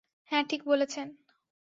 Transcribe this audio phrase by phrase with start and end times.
[0.31, 1.07] হ্যাঁ, ঠিক বলেছেন।